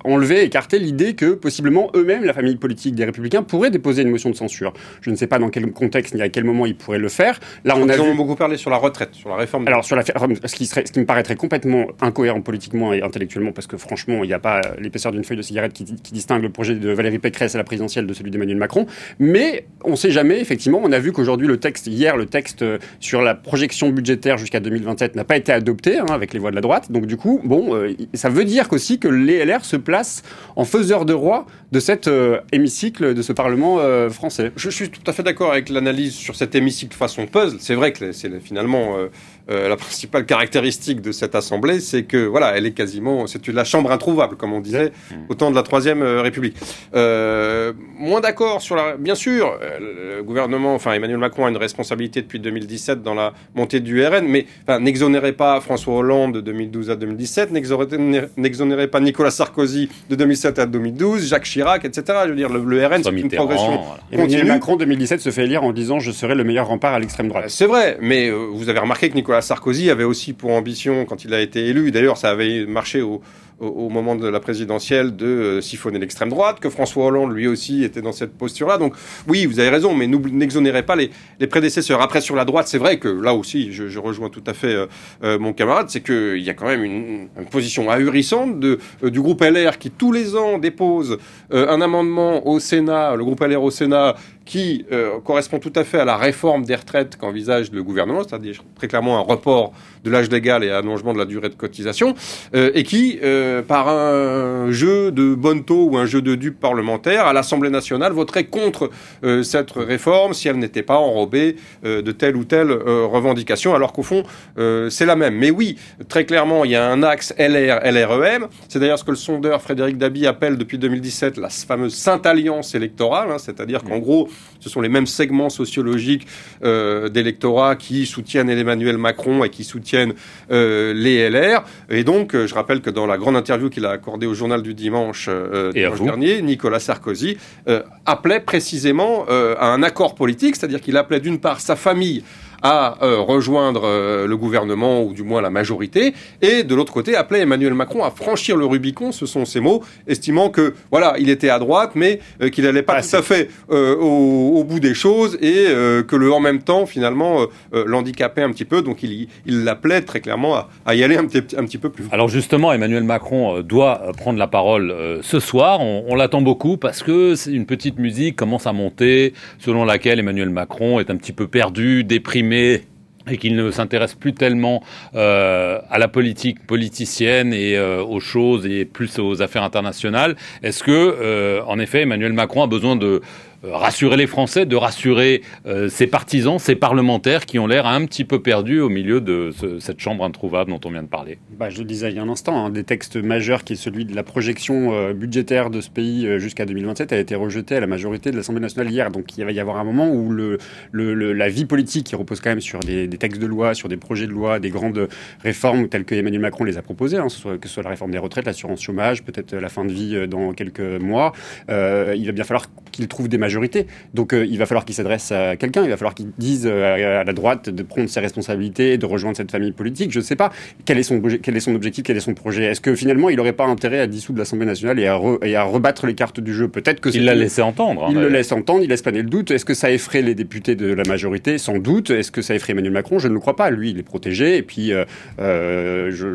enlevé, 0.05 0.43
écarté 0.45 0.79
l'idée 0.79 1.15
que 1.15 1.33
possiblement 1.33 1.91
eux-mêmes, 1.95 2.25
la 2.25 2.33
famille 2.33 2.57
politique 2.57 2.95
des 2.95 3.05
Républicains, 3.05 3.43
pourraient 3.43 3.71
déposer 3.71 4.03
une 4.03 4.11
motion 4.11 4.31
de 4.31 4.37
censure. 4.37 4.73
Je 5.01 5.11
ne 5.11 5.17
sais 5.17 5.27
pas 5.27 5.39
dans 5.39 5.49
quel 5.49 5.71
contexte 5.73 6.15
ni 6.15 6.23
à 6.23 6.29
quel 6.29 6.45
moment 6.45 6.67
ils 6.67 6.77
pourraient 6.77 6.99
le 6.99 7.09
faire. 7.09 7.41
Là, 7.65 7.75
on 7.77 7.89
a 7.89 7.97
vu... 7.97 8.15
beaucoup 8.15 8.37
parlé 8.37 8.57
sur 8.57 8.71
la 8.71 8.77
retraite, 8.77 9.15
sur 9.15 9.31
la 9.31 9.37
réforme. 9.37 9.67
Alors 9.67 9.85
sur 9.85 9.97
la 9.97 10.03
ce 10.03 10.55
qui 10.55 10.67
serait, 10.67 10.85
ce 10.87 10.93
qui 10.93 11.01
me 11.01 11.07
paraîtrait 11.07 11.37
complètement 11.37 11.87
incohérent 12.01 12.41
politiquement 12.41 12.93
et 12.93 13.03
intellectuellement, 13.03 13.53
parce 13.53 13.67
que 13.67 13.77
franchement, 13.77 14.23
il 14.25 14.29
n'y 14.29 14.35
a 14.35 14.39
pas 14.39 14.61
l'épaisseur 14.79 15.13
d'une 15.13 15.25
feuille 15.25 15.37
de 15.37 15.43
cigarette 15.43 15.73
qui, 15.73 15.85
qui, 15.85 16.13
distingue 16.13 16.43
le 16.43 16.51
projet 16.51 16.75
de 16.75 16.91
Valérie 16.91 17.19
Pécresse 17.19 17.55
à 17.55 17.59
la 17.59 17.65
présidentielle 17.65 18.07
de 18.07 18.13
celui 18.13 18.31
d'Emmanuel 18.31 18.57
Macron. 18.57 18.87
Mais 19.19 19.67
on 19.85 19.93
ne 19.93 19.97
sait 19.97 20.11
jamais. 20.11 20.41
Effectivement, 20.41 20.81
on 20.83 20.93
a 20.93 20.99
vu 20.99 21.13
qu'aujourd'hui 21.13 21.47
le 21.47 21.59
texte, 21.59 21.87
hier, 21.87 22.17
le 22.17 22.27
texte 22.27 22.65
sur 22.99 23.23
la 23.23 23.35
projection 23.35 23.91
budgétaire 23.91 24.39
jusqu'à 24.39 24.61
2027 24.61 25.17
n'a 25.17 25.25
pas 25.25 25.37
été 25.37 25.53
adopté 25.53 25.99
hein, 25.99 26.07
avec 26.11 26.33
les 26.33 26.39
voix 26.39 26.51
de 26.51 26.57
la 26.57 26.61
droite. 26.61 26.93
Donc 26.93 27.07
du 27.07 27.17
coup, 27.17 27.41
bon. 27.45 27.75
Euh, 27.75 27.95
ça 28.15 28.29
veut 28.29 28.45
dire 28.45 28.69
qu'aussi 28.69 28.99
que 28.99 29.09
les 29.09 29.45
LR 29.45 29.65
se 29.65 29.77
placent 29.77 30.23
en 30.57 30.65
faiseur 30.65 31.05
de 31.05 31.13
roi 31.13 31.47
de 31.73 31.79
cet 31.79 32.09
euh, 32.09 32.41
hémicycle, 32.53 33.15
de 33.15 33.23
ce 33.23 33.33
Parlement 33.33 33.79
euh, 33.79 34.11
français. 34.11 34.53
Je 34.57 34.71
suis 34.71 34.91
tout 34.91 35.03
à 35.07 35.13
fait 35.13 35.23
d'accord 35.23 35.53
avec 35.53 35.69
l'analyse 35.69 36.15
sur 36.15 36.35
cet 36.35 36.55
hémicycle 36.55 36.97
façon 36.97 37.27
puzzle. 37.27 37.59
C'est 37.61 37.75
vrai 37.75 37.93
que 37.93 38.13
c'est 38.13 38.41
finalement 38.41 38.97
euh, 38.97 39.69
la 39.69 39.77
principale 39.77 40.27
caractéristique 40.27 41.01
de 41.01 41.13
cette 41.13 41.35
assemblée, 41.35 41.81
c'est 41.81 42.05
que 42.05 42.27
voilà, 42.27 42.57
elle 42.57 42.67
est 42.67 42.73
quasiment, 42.73 43.27
c'est 43.27 43.47
la 43.49 43.65
chambre 43.65 43.91
introuvable, 43.91 44.37
comme 44.37 44.53
on 44.53 44.61
disait 44.61 44.93
mmh. 45.11 45.15
au 45.29 45.35
temps 45.35 45.51
de 45.51 45.57
la 45.57 45.63
Troisième 45.63 46.03
République. 46.03 46.57
moins 46.93 48.21
d'accord 48.21 48.63
sur 48.63 48.77
la, 48.77 48.97
bien 48.97 49.15
sûr, 49.17 49.59
le 49.81 50.23
gouvernement, 50.23 50.75
enfin 50.75 50.93
Emmanuel 50.93 51.19
Macron 51.19 51.47
a 51.47 51.51
une 51.51 51.57
responsabilité 51.57 52.23
depuis 52.23 52.39
2017 52.39 53.03
dans 53.03 53.15
la 53.15 53.33
montée 53.55 53.81
du 53.81 54.05
RN, 54.05 54.27
mais 54.27 54.47
n'exonérez 54.81 55.33
pas 55.33 55.61
François 55.61 55.95
Hollande 55.95 56.35
de 56.35 56.41
2012 56.41 56.91
à 56.91 56.97
2017, 56.97 57.51
n'exonérez 57.97 58.89
pas 58.89 59.01
Nicolas 59.01 59.31
Sarkozy 59.31 59.89
de 60.09 60.17
2007 60.17 60.59
à 60.59 60.67
2012, 60.67 61.29
Jacques 61.29 61.45
Chirac, 61.45 61.85
etc. 61.85 62.19
Je 62.25 62.31
veux 62.31 62.37
dire, 62.37 62.49
le, 62.49 62.87
RN, 62.87 63.03
c'est 63.03 63.11
une 63.11 63.31
progression 63.31 63.81
Emmanuel 64.13 64.47
Macron, 64.47 64.77
2017, 64.77 65.21
se 65.21 65.31
fait 65.31 65.45
élire 65.45 65.65
en 65.65 65.73
disant 65.73 65.99
«je 66.01 66.11
serai 66.11 66.35
le 66.35 66.45
meilleur 66.45 66.67
rempart 66.67 66.95
à 66.95 66.99
l'extrême 66.99 67.29
droite». 67.29 67.47
C'est 67.49 67.67
vrai, 67.67 67.99
mais 68.01 68.29
euh, 68.29 68.49
vous 68.53 68.69
avez 68.69 68.79
remarqué 68.79 69.09
que 69.11 69.15
Nicolas 69.15 69.43
Sarkozy 69.43 69.91
avait 69.91 70.05
aussi 70.05 70.33
pour 70.33 70.53
ambition, 70.53 71.05
quand 71.05 71.25
il 71.25 71.35
a 71.35 71.41
été 71.41 71.67
élu, 71.67 71.91
d'ailleurs 71.91 72.17
ça 72.17 72.31
avait 72.31 72.67
marché 72.67 73.03
au, 73.03 73.21
au, 73.61 73.89
moment 73.91 74.17
de 74.17 74.27
la 74.27 74.41
présidentielle 74.41 75.15
de 75.15 75.27
euh, 75.27 75.61
siphonner 75.61 75.99
l'extrême 75.99 76.31
droite, 76.31 76.61
que 76.61 76.71
François 76.71 77.07
Hollande 77.07 77.33
lui 77.33 77.47
aussi 77.47 77.85
était 77.85 78.03
dans 78.03 78.13
cette 78.13 78.33
posture-là. 78.37 78.79
Donc 78.79 78.95
oui, 79.29 79.47
vous 79.47 79.61
avez 79.61 79.69
raison, 79.69 79.95
mais 79.95 80.07
n'exonérez 80.07 80.83
pas 80.83 80.97
les, 80.97 81.11
prédécesseurs. 81.47 82.01
Après, 82.01 82.21
sur 82.21 82.37
la 82.37 82.45
droite, 82.45 82.69
c'est 82.69 82.79
vrai 82.79 82.99
que 82.99 83.09
là 83.09 83.35
aussi, 83.35 83.73
je, 83.73 83.99
rejoins 83.99 84.31
tout 84.31 84.43
à 84.47 84.55
fait 84.55 84.75
euh, 84.75 84.87
euh 85.23 85.39
mon 85.39 85.53
camarade, 85.53 85.91
c'est 85.91 86.01
qu'il 86.01 86.39
y 86.39 86.49
a 86.49 86.55
quand 86.55 86.67
même 86.67 86.85
une, 86.85 87.29
position 87.51 87.91
ahurissante 87.91 88.61
du 88.61 89.21
groupe 89.21 89.43
LR 89.43 89.79
qui 89.79 89.91
tous 89.91 90.13
les 90.13 90.37
ans 90.37 90.59
dépose 90.59 91.19
un 91.51 91.81
amendement 91.81 92.47
au 92.47 92.61
Sénat, 92.61 93.17
le 93.17 93.25
groupe 93.25 93.41
LR 93.41 93.63
au 93.63 93.71
Sénat, 93.71 94.15
qui 94.45 94.85
correspond 95.25 95.59
tout 95.59 95.73
à 95.77 95.85
fait 95.85 96.01
à 96.01 96.05
la 96.05 96.17
réforme 96.17 96.65
des 96.65 96.75
retraites 96.75 97.17
qu'envisage 97.17 97.71
le 97.73 97.83
gouvernement, 97.83 98.23
c'est-à-dire 98.27 98.63
très 98.75 98.89
clairement 98.89 99.19
un 99.19 99.23
report 99.23 99.73
de 100.05 100.11
l'âge 100.11 100.31
légal 100.31 100.65
et 100.65 100.71
un 100.71 100.79
allongement 100.79 101.13
de 101.13 101.19
la 101.19 101.25
durée 101.25 101.49
de 101.49 101.55
cotisation, 101.55 102.15
et 102.53 102.83
qui 102.83 103.19
euh, 103.23 103.63
par 103.63 103.89
un 103.89 104.71
jeu 104.71 105.13
de 105.13 105.35
bonne 105.35 105.65
taux 105.65 105.89
ou 105.91 105.97
un 105.97 106.07
jeu 106.07 106.23
de 106.23 106.35
dupes 106.35 106.59
parlementaire 106.59 107.27
à 107.27 107.33
l'Assemblée 107.33 107.71
nationale 107.71 108.13
voterait 108.13 108.45
contre 108.45 108.91
euh, 109.25 109.43
cette 109.43 109.71
réforme 109.73 110.35
si 110.35 110.49
elle 110.49 110.59
n'était 110.59 110.83
pas 110.83 110.97
enrobée 110.97 111.57
euh, 111.85 112.03
de 112.03 112.13
telle 112.13 112.37
ou 112.37 112.45
telle 112.45 112.71
revendication, 112.71 113.75
alors 113.75 113.93
qu'au 113.93 114.03
fond, 114.03 114.23
c'est 114.57 115.07
la 115.07 115.17
même. 115.17 115.35
Mais 115.35 115.51
oui, 115.51 115.77
très 116.09 116.25
clairement, 116.25 116.65
il 116.65 116.73
y 116.73 116.77
a 116.77 116.87
un 116.87 117.03
axe 117.03 117.35
LR, 117.39 117.81
LREM. 117.85 118.47
C'est 118.69 118.79
d'ailleurs 118.79 118.99
ce 118.99 119.05
que 119.05 119.11
le 119.11 119.17
sondeur 119.17 119.61
Frédéric 119.63 119.99
Dabi 119.99 120.27
appelle 120.27 120.57
depuis 120.57 120.79
2017 120.79 121.37
la 121.37 121.49
fameuse 121.49 121.95
Sainte 121.95 122.27
Alliance 122.27 122.75
électorale, 122.75 123.31
hein, 123.33 123.39
c'est-à-dire 123.39 123.83
qu'en 123.83 123.99
gros, 123.99 124.29
ce 124.61 124.69
sont 124.69 124.81
les 124.81 124.89
mêmes 124.89 125.07
segments 125.07 125.49
sociologiques 125.49 126.27
d'électorat 126.63 127.77
qui 127.77 128.05
soutiennent 128.05 128.51
Emmanuel 128.51 128.99
Macron 128.99 129.43
et 129.43 129.49
qui 129.49 129.65
soutiennent 129.65 130.13
les 130.51 131.31
LR. 131.31 131.65
Et 131.89 132.05
donc, 132.05 132.37
je 132.37 132.55
rappelle 132.55 132.83
que 132.83 132.91
dans 132.91 133.07
la 133.07 133.17
grande 133.17 133.37
interview 133.37 133.71
qu'il 133.71 133.87
a 133.87 133.91
accordée 133.91 134.27
au 134.27 134.35
journal 134.35 134.63
du 134.63 134.75
dimanche, 134.75 135.29
euh, 135.29 135.73
dernier, 135.73 136.43
Nicolas 136.43 136.81
Sarkozy 136.81 137.37
euh, 137.69 137.83
appelait 138.07 138.41
précisément 138.41 139.27
euh, 139.29 139.55
à 139.59 139.67
un 139.73 139.83
accord 139.83 140.15
politique, 140.15 140.57
c'est-à-dire 140.57 140.81
qu'il 140.81 140.97
appelait 140.97 141.21
d'une 141.21 141.39
part 141.39 141.61
sa 141.61 141.77
famille 141.77 142.25
à 142.63 143.03
euh, 143.03 143.19
rejoindre 143.19 143.83
euh, 143.85 144.27
le 144.27 144.37
gouvernement 144.37 145.03
ou 145.03 145.13
du 145.13 145.23
moins 145.23 145.41
la 145.41 145.51
majorité, 145.51 146.15
et 146.43 146.63
de 146.63 146.75
l'autre 146.75 146.93
côté 146.93 147.17
appelait 147.17 147.41
Emmanuel 147.41 147.75
Macron 147.75 148.05
à 148.05 148.11
franchir 148.11 148.57
le 148.57 148.67
Rubicon, 148.67 149.13
ce 149.13 149.27
sont 149.27 149.45
ses 149.45 149.61
mots, 149.61 149.83
estimant 150.07 150.51
que 150.51 150.75
voilà, 150.91 151.15
il 151.19 151.31
était 151.31 151.49
à 151.49 151.59
droite, 151.59 151.93
mais 151.95 152.21
euh, 152.43 152.49
qu'il 152.49 152.65
n'allait 152.65 152.83
pas 152.83 153.01
tout 153.01 153.17
à 153.17 153.23
fait 153.23 153.49
au, 153.71 154.65
bout 154.65 154.81
des 154.81 154.95
choses 154.95 155.39
et 155.41 155.67
que 156.07 156.17
le 156.17 156.33
en 156.33 156.41
même 156.41 156.61
temps 156.63 156.87
finalement 156.87 157.47
l'handicapait 157.73 158.43
un 158.43 158.51
petit 158.51 158.65
peu, 158.65 158.83
donc 158.83 159.03
il 159.03 159.29
l'appelait 159.47 160.03
très 160.03 160.21
clairement 160.21 160.67
à, 160.85 160.95
y 160.95 161.03
aller 161.03 161.17
un 161.17 161.27
petit, 161.27 161.57
un 161.57 161.65
petit 161.65 161.79
peu 161.79 161.89
plus. 161.89 162.05
Alors 162.13 162.29
justement, 162.29 162.73
Emmanuel 162.73 163.05
Macron 163.05 163.61
doit 163.63 164.13
prendre 164.17 164.39
la 164.39 164.47
parole 164.47 164.95
ce 165.23 165.41
soir. 165.41 165.81
On, 165.81 166.05
on 166.09 166.15
l'attend 166.15 166.43
beaucoup 166.43 166.77
parce 166.77 167.03
que 167.03 167.35
c'est 167.35 167.53
une 167.53 167.67
petite 167.67 167.99
musique 167.99 168.37
commence 168.37 168.67
à 168.67 168.73
monter, 168.73 169.33
selon 169.59 169.85
laquelle 169.85 170.19
Emmanuel 170.19 170.51
Macron 170.51 171.01
est 171.01 171.11
un 171.11 171.17
petit 171.17 171.33
peu 171.33 171.47
perdu, 171.47 172.05
déprimé 172.05 172.50
et 172.53 173.37
qu'il 173.39 173.55
ne 173.55 173.71
s'intéresse 173.71 174.15
plus 174.15 174.33
tellement 174.33 174.83
euh, 175.15 175.79
à 175.91 175.99
la 175.99 176.09
politique 176.09 176.67
politicienne 176.67 177.53
et 177.53 177.77
euh, 177.77 178.03
aux 178.03 178.21
choses 178.21 178.67
et 178.67 178.85
plus 178.85 179.19
aux 179.19 179.43
affaires 179.43 179.63
internationales. 179.63 180.37
Est-ce 180.63 180.83
que, 180.83 180.91
euh, 180.91 181.63
en 181.67 181.79
effet, 181.79 182.03
Emmanuel 182.03 182.33
Macron 182.33 182.63
a 182.63 182.67
besoin 182.67 182.97
de 182.97 183.21
rassurer 183.63 184.17
les 184.17 184.27
Français, 184.27 184.67
de 184.67 184.77
rassurer 184.77 185.43
euh, 185.67 185.89
ses 185.89 186.07
partisans, 186.07 186.59
ses 186.59 186.77
parlementaires 186.77 187.47
qui 187.47 187.59
ont 187.59 187.67
l'air 187.67 187.87
un 187.87 188.05
petit 188.07 188.25
peu 188.25 188.41
perdus 188.41 188.81
au 188.81 188.89
milieu 188.89 189.21
de 189.21 189.51
cette 189.81 190.01
chambre 190.01 190.25
introuvable 190.25 190.71
dont 190.71 190.81
on 190.85 190.91
vient 190.91 191.03
de 191.03 191.09
parler. 191.09 191.39
Bah, 191.59 191.69
je 191.69 191.79
le 191.79 191.85
disais 191.85 192.11
il 192.11 192.17
y 192.17 192.19
a 192.19 192.23
un 192.23 192.29
instant, 192.29 192.65
un 192.65 192.71
des 192.71 192.85
textes 192.85 193.17
majeurs 193.17 193.65
qui 193.65 193.75
est 193.75 193.77
celui 193.77 194.05
de 194.05 194.15
la 194.15 194.23
projection 194.23 194.93
euh, 194.93 195.13
budgétaire 195.13 195.71
de 195.71 195.81
ce 195.81 195.91
pays 195.91 196.39
jusqu'à 196.39 196.65
2027 196.65 197.13
a 197.13 197.19
été 197.19 197.35
rejeté 197.35 197.77
à 197.77 197.81
la 197.81 197.87
majorité 197.87 198.31
de 198.31 198.37
l'Assemblée 198.37 198.63
nationale 198.63 198.91
hier. 198.91 199.11
Donc 199.11 199.37
il 199.37 199.45
va 199.45 199.53
y 199.53 199.61
avoir 199.61 199.77
un 199.77 199.85
moment 199.85 200.11
où 200.11 200.31
le, 200.31 200.59
la 200.93 201.49
vie 201.49 201.67
politique 201.67 202.07
qui 202.07 202.17
repose 202.17 202.41
quand 202.41 202.51
même 202.51 202.61
sur 202.61 202.81
des, 202.81 203.09
textes 203.09 203.41
de 203.41 203.47
loi, 203.47 203.75
sur 203.75 203.89
des 203.89 203.97
projets 203.97 204.27
de 204.27 204.33
loi, 204.33 204.59
des 204.59 204.71
grandes 204.71 205.09
réformes 205.43 205.89
telles 205.89 206.05
que 206.05 206.15
Emmanuel 206.15 206.41
Macron 206.41 206.65
les 206.65 206.79
a 206.79 206.83
proposées, 206.83 207.19
hein, 207.19 207.27
que 207.61 207.69
ce 207.69 207.75
soit 207.75 207.83
la 207.83 207.91
réforme 207.91 208.11
des 208.11 208.19
retraites, 208.19 208.47
l'assurance 208.47 208.81
chômage, 208.81 209.23
peut-être 209.23 209.55
la 209.55 209.69
fin 209.69 209.85
de 209.85 209.93
vie 209.93 210.29
dans 210.29 210.53
quelques 210.53 210.81
mois, 210.81 211.33
il 211.69 212.27
va 212.27 212.33
bien 212.33 212.45
falloir 212.45 212.67
qu'il 212.91 213.09
trouve 213.09 213.29
des 213.29 213.39
majorité. 213.51 213.87
Donc 214.15 214.33
euh, 214.33 214.47
il 214.47 214.59
va 214.59 214.67
falloir 214.67 214.85
qu'il 214.85 214.95
s'adresse 214.95 215.33
à 215.33 215.57
quelqu'un, 215.57 215.83
il 215.83 215.91
va 215.91 215.97
falloir 215.97 216.15
qu'il 216.15 216.31
dise 216.39 216.67
euh, 216.67 217.21
à 217.21 217.25
la 217.25 217.33
droite 217.33 217.69
de 217.69 217.83
prendre 217.83 218.09
ses 218.09 218.21
responsabilités, 218.21 218.97
de 218.97 219.07
rejoindre 219.07 219.37
cette 219.37 219.51
famille 219.51 219.73
politique. 219.73 220.13
Je 220.13 220.21
ne 220.21 220.25
sais 220.25 220.37
pas 220.37 220.51
quel 220.85 220.99
est, 220.99 221.03
son, 221.03 221.21
quel 221.21 221.57
est 221.57 221.61
son 221.61 221.75
objectif, 221.75 222.05
quel 222.05 222.17
est 222.17 222.21
son 222.21 222.35
projet. 222.35 222.65
Est-ce 222.65 222.81
que 222.81 222.95
finalement 222.95 223.29
il 223.29 223.37
n'aurait 223.37 223.53
pas 223.53 223.67
intérêt 223.67 224.01
à 224.01 224.07
dissoudre 224.07 224.39
l'Assemblée 224.39 224.67
nationale 224.67 224.99
et 225.01 225.09
à, 225.09 225.21
et 225.43 225.57
à, 225.57 225.65
rebattre 225.65 226.07
les 226.07 226.15
cartes 226.15 226.41
du 226.41 226.55
jeu? 226.55 226.69
Peut-être 226.69 227.01
que 227.01 227.11
il 227.11 227.25
l'a 227.25 227.35
laissé 227.35 227.61
entendre. 227.63 228.05
Hein, 228.05 228.11
il 228.13 228.19
le 228.19 228.29
laisse 228.29 228.53
entendre, 228.53 228.83
il 228.85 228.89
laisse 228.89 229.03
planer 229.03 229.23
le 229.23 229.29
doute. 229.29 229.51
Est-ce 229.51 229.65
que 229.65 229.75
ça 229.75 229.91
effraie 229.91 230.23
les 230.23 230.35
députés 230.35 230.77
de 230.77 230.93
la 230.93 231.05
majorité? 231.05 231.59
Sans 231.59 231.79
doute. 231.79 232.11
Est-ce 232.11 232.31
que 232.31 232.43
ça 232.43 232.55
effraie 232.55 232.73
Emmanuel 232.73 232.93
Macron? 232.93 233.19
Je 233.19 233.29
ne 233.29 233.35
le 233.35 233.41
crois 233.41 233.57
pas. 233.57 233.71
Lui, 233.71 233.91
il 233.91 233.99
est 233.99 234.05
protégé 234.05 234.57
et 234.57 234.63
puis 234.63 234.93
euh, 234.93 236.11
je, 236.11 236.27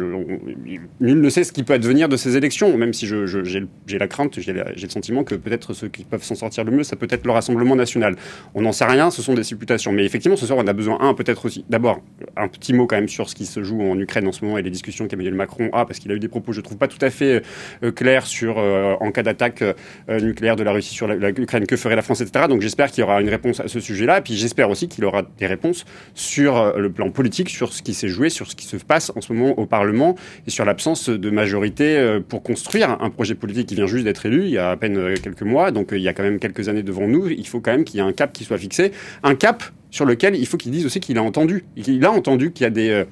nul 0.99 1.21
ne 1.21 1.29
sait 1.29 1.43
ce 1.43 1.53
qui 1.53 1.63
peut 1.63 1.73
advenir 1.73 2.09
de 2.09 2.17
ces 2.17 2.35
élections. 2.35 2.77
Même 2.77 2.93
si 2.93 3.07
j'ai 3.07 3.97
la 3.97 4.07
crainte, 4.07 4.39
j'ai 4.39 4.53
le 4.53 4.89
sentiment 4.89 5.23
que 5.23 5.35
peut-être 5.35 5.73
ceux 5.73 5.87
qui 5.87 6.03
peuvent 6.03 6.23
s'en 6.23 6.35
sortir 6.35 6.63
le 6.63 6.71
mieux, 6.71 6.83
ça 6.83 6.95
peut 6.95 7.04
être 7.09 7.25
le 7.25 7.31
Rassemblement 7.31 7.75
national. 7.75 8.15
On 8.53 8.61
n'en 8.61 8.71
sait 8.71 8.85
rien, 8.85 9.11
ce 9.11 9.21
sont 9.21 9.33
des 9.33 9.43
supputations. 9.43 9.91
Mais 9.91 10.05
effectivement, 10.05 10.37
ce 10.37 10.45
soir, 10.45 10.59
on 10.59 10.67
a 10.67 10.73
besoin, 10.73 10.97
un, 11.01 11.13
peut-être 11.13 11.45
aussi, 11.45 11.65
d'abord, 11.69 12.01
un 12.37 12.47
petit 12.47 12.73
mot 12.73 12.87
quand 12.87 12.95
même 12.95 13.09
sur 13.09 13.29
ce 13.29 13.35
qui 13.35 13.45
se 13.45 13.63
joue 13.63 13.81
en 13.81 13.99
Ukraine 13.99 14.27
en 14.27 14.31
ce 14.31 14.43
moment 14.43 14.57
et 14.57 14.61
les 14.61 14.69
discussions 14.69 15.07
qu'Emmanuel 15.07 15.33
Macron 15.33 15.69
a, 15.73 15.85
parce 15.85 15.99
qu'il 15.99 16.11
a 16.11 16.15
eu 16.15 16.19
des 16.19 16.27
propos, 16.27 16.53
je 16.53 16.61
trouve, 16.61 16.77
pas 16.77 16.87
tout 16.87 17.03
à 17.03 17.09
fait 17.09 17.43
euh, 17.83 17.91
clairs 17.91 18.25
sur, 18.25 18.57
euh, 18.57 18.95
en 18.99 19.11
cas 19.11 19.23
d'attaque 19.23 19.61
euh, 19.61 19.73
nucléaire 20.19 20.55
de 20.55 20.63
la 20.63 20.71
Russie 20.71 20.93
sur 20.93 21.07
l'Ukraine, 21.07 21.65
que 21.65 21.75
ferait 21.75 21.95
la 21.95 22.01
France, 22.01 22.21
etc. 22.21 22.45
Donc 22.49 22.61
j'espère 22.61 22.91
qu'il 22.91 23.01
y 23.01 23.03
aura 23.03 23.21
une 23.21 23.29
réponse 23.29 23.59
à 23.59 23.67
ce 23.67 23.79
sujet-là. 23.79 24.19
Et 24.19 24.21
puis 24.21 24.35
j'espère 24.35 24.69
aussi 24.69 24.87
qu'il 24.87 25.05
aura 25.05 25.23
des 25.37 25.47
réponses 25.47 25.85
sur 26.13 26.77
le 26.77 26.91
plan 26.91 27.09
politique, 27.11 27.49
sur 27.49 27.73
ce 27.73 27.81
qui 27.81 27.93
s'est 27.93 28.07
joué, 28.07 28.29
sur 28.29 28.49
ce 28.49 28.55
qui 28.55 28.65
se 28.65 28.77
passe 28.77 29.11
en 29.15 29.21
ce 29.21 29.33
moment 29.33 29.57
au 29.57 29.65
Parlement 29.65 30.15
et 30.47 30.49
sur 30.49 30.65
l'absence 30.65 31.09
de 31.09 31.29
majorité 31.29 32.19
pour 32.27 32.43
construire 32.43 32.97
un 33.01 33.09
projet 33.09 33.35
politique 33.35 33.67
qui 33.67 33.75
vient 33.75 33.87
juste 33.87 34.05
d'être 34.05 34.25
élu 34.25 34.43
il 34.43 34.51
y 34.51 34.57
a 34.57 34.71
à 34.71 34.77
peine 34.77 35.15
quelques 35.21 35.41
mois. 35.43 35.71
Donc 35.71 35.89
il 35.91 36.01
y 36.01 36.07
a 36.07 36.13
quand 36.13 36.23
même 36.23 36.39
quelques 36.39 36.69
années 36.69 36.83
nous 37.01 37.27
il 37.27 37.47
faut 37.47 37.59
quand 37.59 37.71
même 37.71 37.83
qu'il 37.83 37.99
y 37.99 38.03
ait 38.03 38.07
un 38.07 38.13
cap 38.13 38.33
qui 38.33 38.43
soit 38.43 38.57
fixé. 38.57 38.91
Un 39.23 39.35
cap 39.35 39.63
sur 39.95 40.05
lequel 40.05 40.35
il 40.35 40.45
faut 40.45 40.57
qu'il 40.57 40.71
dise 40.71 40.85
aussi 40.85 40.99
qu'il 40.99 41.17
a 41.17 41.23
entendu. 41.23 41.63
Il 41.77 42.03
a 42.03 42.11
entendu 42.11 42.51
qu'il 42.51 42.65
y 42.65 42.67
a 42.67 42.69
des 42.69 42.89
euh, 42.89 43.05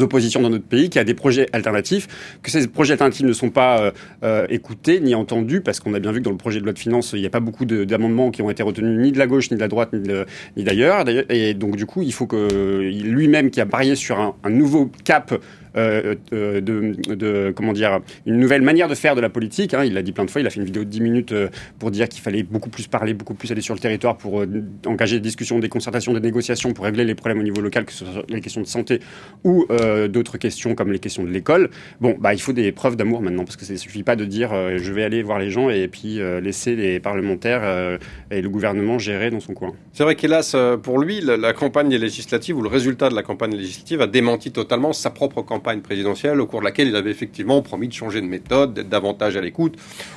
oppositions 0.00 0.40
dans 0.40 0.48
notre 0.48 0.64
pays, 0.64 0.88
qu'il 0.88 0.98
y 0.98 1.02
a 1.02 1.04
des 1.04 1.12
projets 1.12 1.46
alternatifs, 1.52 2.38
que 2.42 2.50
ces 2.50 2.66
projets 2.68 2.92
alternatifs 2.92 3.26
ne 3.26 3.34
sont 3.34 3.50
pas 3.50 3.80
euh, 3.80 3.90
euh, 4.24 4.46
écoutés 4.48 5.00
ni 5.00 5.14
entendus, 5.14 5.60
parce 5.60 5.78
qu'on 5.78 5.92
a 5.92 6.00
bien 6.00 6.12
vu 6.12 6.20
que 6.20 6.24
dans 6.24 6.30
le 6.30 6.38
projet 6.38 6.58
de 6.58 6.64
loi 6.64 6.72
de 6.72 6.78
finances, 6.78 7.12
il 7.12 7.20
n'y 7.20 7.26
a 7.26 7.30
pas 7.30 7.40
beaucoup 7.40 7.66
d'amendements 7.66 8.30
qui 8.30 8.40
ont 8.40 8.48
été 8.48 8.62
retenus 8.62 8.98
ni 8.98 9.12
de 9.12 9.18
la 9.18 9.26
gauche, 9.26 9.50
ni 9.50 9.56
de 9.56 9.60
la 9.60 9.68
droite, 9.68 9.92
ni 9.92 10.64
d'ailleurs. 10.64 11.04
Et 11.28 11.52
donc 11.52 11.76
du 11.76 11.84
coup, 11.84 12.00
il 12.00 12.14
faut 12.14 12.26
que 12.26 12.80
lui-même, 12.80 13.50
qui 13.50 13.60
a 13.60 13.66
parié 13.66 13.94
sur 13.94 14.18
un, 14.18 14.34
un 14.42 14.50
nouveau 14.50 14.90
cap 15.04 15.38
euh, 15.76 16.14
euh, 16.32 16.60
de, 16.60 17.52
comment 17.54 17.72
dire, 17.72 18.00
une 18.24 18.38
nouvelle 18.38 18.62
manière 18.62 18.88
de 18.88 18.94
faire 18.94 19.14
de 19.14 19.20
la 19.20 19.28
politique. 19.28 19.74
Hein. 19.74 19.84
Il 19.84 19.94
l'a 19.94 20.02
dit 20.02 20.12
plein 20.12 20.24
de 20.24 20.30
fois. 20.30 20.40
Il 20.40 20.46
a 20.46 20.50
fait 20.50 20.60
une 20.60 20.66
vidéo 20.66 20.84
de 20.84 20.88
10 20.88 21.00
minutes 21.00 21.32
euh, 21.32 21.48
pour 21.78 21.90
dire 21.90 22.08
qu'il 22.08 22.22
fallait 22.22 22.42
beaucoup 22.42 22.70
plus 22.70 22.86
parler, 22.86 23.14
beaucoup 23.14 23.34
plus 23.34 23.50
aller 23.52 23.60
sur 23.60 23.74
le 23.74 23.80
territoire 23.80 24.16
pour 24.16 24.44
engager 24.86 25.16
des 25.16 25.20
discussions, 25.20 25.58
des 25.58 25.68
concertations, 25.68 26.12
des 26.12 26.20
négociations 26.20 26.72
pour 26.72 26.84
régler 26.84 27.04
les 27.04 27.14
problèmes 27.14 27.40
au 27.40 27.42
niveau 27.42 27.60
local, 27.60 27.84
que 27.84 27.92
ce 27.92 28.04
soit 28.04 28.24
les 28.28 28.40
questions 28.40 28.60
de 28.60 28.66
santé 28.66 29.00
ou 29.44 29.66
d'autres 30.08 30.38
questions 30.38 30.74
comme 30.74 30.92
les 30.92 30.98
questions 30.98 31.24
de 31.24 31.30
l'école. 31.30 31.70
Bon, 32.00 32.16
bah, 32.18 32.34
il 32.34 32.40
faut 32.40 32.52
des 32.52 32.72
preuves 32.72 32.96
d'amour 32.96 33.22
maintenant 33.22 33.44
parce 33.44 33.56
que 33.56 33.64
ça 33.64 33.72
ne 33.72 33.78
suffit 33.78 34.02
pas 34.02 34.16
de 34.16 34.24
dire 34.24 34.50
je 34.76 34.92
vais 34.92 35.04
aller 35.04 35.22
voir 35.22 35.38
les 35.38 35.50
gens 35.50 35.70
et 35.70 35.88
puis 35.88 36.18
laisser 36.42 36.76
les 36.76 37.00
parlementaires 37.00 37.98
et 38.30 38.40
le 38.40 38.48
gouvernement 38.48 38.98
gérer 38.98 39.30
dans 39.30 39.40
son 39.40 39.54
coin. 39.54 39.72
C'est 39.92 40.04
vrai 40.04 40.14
qu'hélas, 40.14 40.56
pour 40.82 40.98
lui, 40.98 41.20
la 41.20 41.52
campagne 41.52 41.94
législative 41.94 42.58
ou 42.58 42.62
le 42.62 42.68
résultat 42.68 43.08
de 43.08 43.14
la 43.14 43.22
campagne 43.22 43.54
législative 43.54 44.00
a 44.00 44.06
démenti 44.06 44.52
totalement 44.52 44.92
sa 44.92 45.10
propre 45.10 45.42
campagne 45.42 45.65
campagne 45.66 45.80
présidentielle 45.80 46.40
au 46.40 46.46
cours 46.46 46.60
de 46.60 46.64
laquelle 46.64 46.86
il 46.86 46.94
avait 46.94 47.10
effectivement 47.10 47.60
promis 47.60 47.88
de 47.88 47.92
changer 47.92 48.20
de 48.20 48.26
méthode, 48.26 48.72
d'être 48.72 48.88
davantage 48.88 49.36
à 49.36 49.40
l'écoute. 49.40 49.74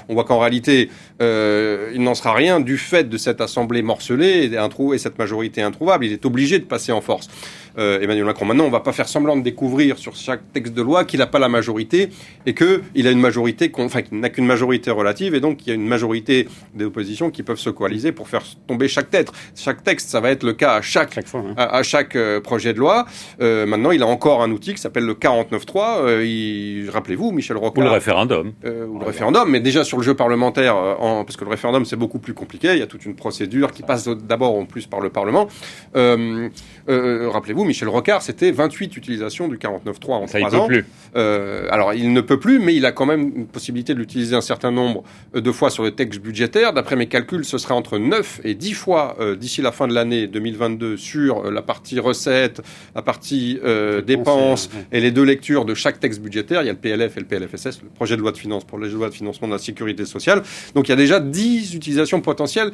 On 0.07 0.13
voit 0.13 0.23
qu'en 0.23 0.37
réalité, 0.37 0.91
euh, 1.23 1.89
il 1.95 2.03
n'en 2.03 2.13
sera 2.13 2.33
rien 2.35 2.59
du 2.59 2.77
fait 2.77 3.09
de 3.09 3.17
cette 3.17 3.41
assemblée 3.41 3.81
morcelée 3.81 4.51
et, 4.51 4.93
et 4.93 4.97
cette 4.99 5.17
majorité 5.17 5.63
introuvable. 5.63 6.05
Il 6.05 6.13
est 6.13 6.23
obligé 6.23 6.59
de 6.59 6.65
passer 6.65 6.91
en 6.91 7.01
force. 7.01 7.29
Euh, 7.79 8.01
Emmanuel 8.01 8.25
Macron. 8.25 8.45
Maintenant, 8.45 8.65
on 8.65 8.67
ne 8.67 8.73
va 8.73 8.81
pas 8.81 8.91
faire 8.91 9.07
semblant 9.07 9.37
de 9.37 9.41
découvrir 9.41 9.97
sur 9.97 10.13
chaque 10.15 10.41
texte 10.51 10.73
de 10.73 10.81
loi 10.81 11.05
qu'il 11.05 11.19
n'a 11.19 11.27
pas 11.27 11.39
la 11.39 11.47
majorité 11.47 12.09
et 12.45 12.53
qu'il 12.53 13.07
a 13.07 13.11
une 13.11 13.21
majorité, 13.21 13.71
enfin, 13.77 14.01
qu'il 14.01 14.19
n'a 14.19 14.29
qu'une 14.29 14.45
majorité 14.45 14.91
relative 14.91 15.33
et 15.33 15.39
donc 15.39 15.65
il 15.65 15.69
y 15.69 15.71
a 15.71 15.75
une 15.75 15.87
majorité 15.87 16.47
des 16.73 16.83
oppositions 16.83 17.31
qui 17.31 17.41
peuvent 17.41 17.59
se 17.59 17.69
coaliser 17.69 18.11
pour 18.11 18.27
faire 18.27 18.43
tomber 18.67 18.89
chaque 18.89 19.09
texte. 19.09 19.33
Chaque 19.55 19.81
texte, 19.83 20.09
ça 20.09 20.19
va 20.19 20.29
être 20.31 20.43
le 20.43 20.53
cas 20.53 20.73
à 20.73 20.81
chaque, 20.81 21.17
hein. 21.17 21.53
à, 21.55 21.81
chaque 21.83 22.17
euh, 22.17 22.41
projet 22.41 22.73
de 22.73 22.79
loi. 22.79 23.05
Euh, 23.41 23.65
maintenant, 23.65 23.91
il 23.91 24.03
a 24.03 24.07
encore 24.07 24.41
un 24.43 24.51
outil 24.51 24.73
qui 24.73 24.81
s'appelle 24.81 25.05
le 25.05 25.13
49.3. 25.13 26.89
Rappelez-vous, 26.91 27.31
Michel 27.31 27.55
Rocard. 27.55 27.81
Ou 27.81 27.87
le 27.87 27.93
référendum. 27.93 28.51
ou 28.65 28.99
le 28.99 29.05
référendum, 29.05 29.49
mais 29.49 29.61
déjà 29.61 29.85
sur 29.85 29.97
le 29.97 30.03
jeu 30.03 30.15
parlementaire, 30.15 30.75
en, 30.75 31.23
parce 31.23 31.37
que 31.37 31.45
le 31.45 31.49
référendum, 31.49 31.85
c'est 31.85 31.95
beaucoup 31.95 32.19
plus 32.19 32.33
compliqué. 32.33 32.73
Il 32.73 32.79
y 32.79 32.81
a 32.81 32.87
toute 32.87 33.05
une 33.05 33.15
procédure 33.15 33.71
qui 33.71 33.83
passe 33.83 34.09
d'abord 34.09 34.55
en 34.55 34.65
plus 34.65 34.85
par 34.85 34.99
le 34.99 35.09
Parlement. 35.09 35.47
Rappelez-vous, 36.89 37.65
Michel 37.65 37.87
Rocard, 37.87 38.21
c'était 38.21 38.51
28 38.51 38.97
utilisations 38.97 39.47
du 39.47 39.57
49.3 39.57 40.11
en 40.11 40.27
Ça, 40.27 40.39
3 40.39 40.55
ans. 40.55 40.67
Peut 40.67 40.73
plus. 40.73 40.85
Euh, 41.15 41.67
alors, 41.71 41.93
il 41.93 42.13
ne 42.13 42.21
peut 42.21 42.39
plus, 42.39 42.59
mais 42.59 42.75
il 42.75 42.85
a 42.85 42.91
quand 42.91 43.05
même 43.05 43.31
une 43.35 43.47
possibilité 43.47 43.93
de 43.93 43.99
l'utiliser 43.99 44.35
un 44.35 44.41
certain 44.41 44.71
nombre 44.71 45.03
de 45.33 45.51
fois 45.51 45.69
sur 45.69 45.83
le 45.83 45.91
texte 45.91 46.19
budgétaire. 46.19 46.73
D'après 46.73 46.95
mes 46.95 47.07
calculs, 47.07 47.45
ce 47.45 47.57
sera 47.57 47.75
entre 47.75 47.97
9 47.97 48.41
et 48.43 48.53
10 48.53 48.73
fois 48.73 49.15
euh, 49.19 49.35
d'ici 49.35 49.61
la 49.61 49.71
fin 49.71 49.87
de 49.87 49.93
l'année 49.93 50.27
2022 50.27 50.97
sur 50.97 51.45
euh, 51.45 51.51
la 51.51 51.61
partie 51.61 51.99
recettes, 51.99 52.61
la 52.95 53.01
partie 53.01 53.59
dépenses 54.05 54.69
et 54.91 54.99
les 54.99 55.11
deux 55.11 55.23
lectures 55.23 55.65
de 55.65 55.73
chaque 55.73 55.99
texte 55.99 56.21
budgétaire. 56.21 56.61
Il 56.61 56.65
y 56.65 56.69
a 56.69 56.73
le 56.73 56.79
PLF 56.79 57.17
et 57.17 57.19
le 57.19 57.25
PLFSS, 57.25 57.81
le 57.83 57.89
projet 57.89 58.15
de 58.15 58.21
loi 58.21 58.31
de 58.31 58.37
finances 58.37 58.63
pour 58.63 58.79
les 58.79 58.89
lois 58.89 59.09
de 59.09 59.13
financement 59.13 59.47
de 59.47 59.53
la 59.53 59.59
sécurité 59.59 60.05
sociale. 60.05 60.41
Donc, 60.75 60.87
il 60.87 60.91
y 60.91 60.93
a 60.93 60.97
déjà 60.97 61.19
10 61.19 61.75
utilisations 61.75 62.21
potentielles 62.21 62.71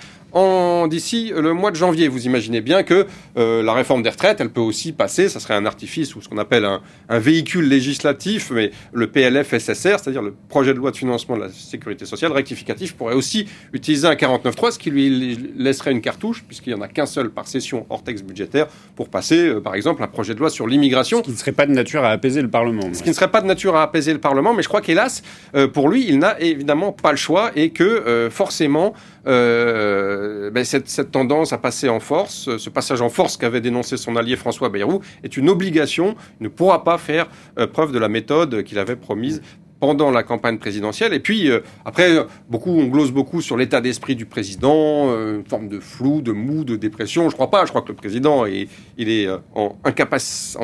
d'ici 0.89 1.31
le 1.36 1.53
mois 1.53 1.72
de 1.72 1.75
janvier. 1.75 2.07
Vous 2.07 2.25
imaginez 2.25 2.62
bien 2.62 2.84
que 2.84 3.07
la 3.36 3.74
réforme 3.74 4.03
des 4.05 4.12
retraites, 4.12 4.39
elle 4.39 4.51
peut 4.51 4.62
aussi 4.62 4.91
passer, 4.91 5.29
ça 5.29 5.39
serait 5.39 5.55
un 5.55 5.65
artifice 5.65 6.15
ou 6.15 6.21
ce 6.21 6.29
qu'on 6.29 6.38
appelle 6.38 6.63
un, 6.63 7.19
véhicule 7.19 7.67
législatif, 7.67 8.51
mais 8.51 8.69
le 8.93 9.07
PLF 9.07 9.57
SSR, 9.57 10.00
c'est-à-dire 10.00 10.21
le 10.21 10.35
projet 10.47 10.74
de 10.74 10.77
loi 10.77 10.91
de 10.91 10.95
financement 10.95 11.35
de 11.35 11.41
la 11.41 11.50
sécurité 11.50 12.05
sociale 12.05 12.31
rectificatif, 12.31 12.93
pourrait 12.93 13.15
aussi 13.15 13.47
utiliser 13.74 14.07
un 14.07 14.13
49.3, 14.13 14.71
ce 14.74 14.79
qui 14.79 14.91
lui 14.91 15.38
laisserait 15.57 15.91
une 15.91 16.01
cartouche, 16.01 16.43
puisqu'il 16.47 16.74
n'y 16.74 16.79
en 16.79 16.83
a 16.83 16.88
qu'un 16.88 17.07
seul 17.07 17.31
par 17.31 17.47
session 17.47 17.88
hors 17.89 18.03
texte 18.03 18.25
budgétaire, 18.25 18.67
pour 18.95 19.09
passer, 19.09 19.47
euh, 19.47 19.59
par 19.59 19.74
exemple, 19.74 20.03
un 20.03 20.07
projet 20.07 20.35
de 20.35 20.39
loi 20.39 20.51
sur 20.51 20.67
l'immigration. 20.67 21.19
Ce 21.19 21.24
qui 21.24 21.31
ne 21.31 21.38
serait 21.38 21.51
pas 21.51 21.65
de 21.65 21.71
nature 21.71 22.03
à 22.03 22.12
apaiser 22.12 22.43
le 22.43 22.50
Parlement. 22.50 22.83
Ce 22.93 23.01
qui 23.01 23.09
ne 23.09 23.15
serait 23.15 23.31
pas 23.31 23.41
de 23.41 23.47
nature 23.47 23.75
à 23.75 23.81
apaiser 23.81 24.13
le 24.13 24.19
Parlement, 24.19 24.53
mais 24.53 24.62
je 24.62 24.67
crois 24.67 24.81
qu'hélas, 24.81 25.24
euh, 25.55 25.67
pour 25.67 25.89
lui, 25.89 26.05
il 26.07 26.19
n'a 26.19 26.39
évidemment 26.39 26.91
pas 26.91 27.09
le 27.09 27.17
choix 27.17 27.51
et 27.55 27.71
que 27.71 27.83
euh, 27.83 28.29
forcément, 28.29 28.93
ben, 29.25 30.63
cette, 30.63 31.12
tendance 31.12 31.53
à 31.53 31.58
passer 31.58 31.89
en 31.89 32.00
force, 32.00 32.58
ce 32.58 32.70
passage 32.70 33.01
en 33.01 33.10
force 33.10 33.38
qu'avait 33.38 33.62
dénoncé 33.62 33.98
son 33.98 34.15
allié 34.15 34.36
François 34.36 34.70
Bayrou 34.70 35.01
est 35.24 35.38
une 35.38 35.50
obligation. 35.50 36.15
Il 36.39 36.44
ne 36.44 36.50
pourra 36.50 36.84
pas 36.84 36.98
faire 36.98 37.27
euh, 37.60 37.67
preuve 37.67 37.91
de 37.91 38.00
la 38.00 38.10
méthode 38.10 38.63
qu'il 38.63 38.79
avait 38.79 38.96
promise 38.96 39.41
pendant 39.79 40.10
la 40.10 40.24
campagne 40.24 40.58
présidentielle. 40.58 41.13
Et 41.13 41.20
puis, 41.20 41.50
euh, 41.50 41.60
après, 41.84 42.25
beaucoup, 42.50 42.72
on 42.72 42.86
glose 42.86 43.12
beaucoup 43.12 43.41
sur 43.41 43.58
l'état 43.58 43.82
d'esprit 43.82 44.15
du 44.15 44.25
président, 44.25 45.10
euh, 45.10 45.38
une 45.38 45.46
forme 45.46 45.67
de 45.67 45.79
flou, 45.79 46.22
de 46.22 46.32
mou, 46.32 46.63
de 46.63 46.75
dépression. 46.75 47.29
Je 47.29 47.36
crois 47.36 47.51
pas. 47.51 47.65
Je 47.65 47.72
crois 47.72 47.82
que 47.82 47.89
le 47.89 47.96
président, 47.96 48.46
est, 48.46 48.67
il 48.98 49.10
est 49.10 49.27
en 49.53 49.77
incapacité... 49.84 50.60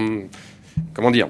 Comment 0.94 1.12
dire 1.12 1.28